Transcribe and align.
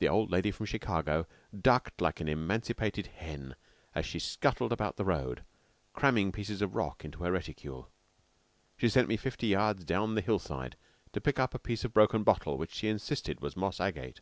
The 0.00 0.06
old 0.10 0.30
lady 0.30 0.50
from 0.50 0.66
Chicago 0.66 1.26
ducked 1.58 2.02
like 2.02 2.20
an 2.20 2.28
emancipated 2.28 3.06
hen 3.06 3.56
as 3.94 4.04
she 4.04 4.18
scuttled 4.18 4.70
about 4.70 4.96
the 4.98 5.04
road, 5.06 5.46
cramming 5.94 6.30
pieces 6.30 6.60
of 6.60 6.74
rock 6.76 7.06
into 7.06 7.22
her 7.24 7.32
reticule. 7.32 7.88
She 8.76 8.90
sent 8.90 9.08
me 9.08 9.16
fifty 9.16 9.46
yards 9.46 9.82
down 9.86 10.10
to 10.10 10.14
the 10.16 10.20
hill 10.20 10.40
side 10.40 10.76
to 11.14 11.22
pick 11.22 11.38
up 11.38 11.54
a 11.54 11.58
piece 11.58 11.84
of 11.84 11.94
broken 11.94 12.22
bottle 12.22 12.58
which 12.58 12.74
she 12.74 12.88
insisted 12.88 13.40
was 13.40 13.56
moss 13.56 13.80
agate. 13.80 14.20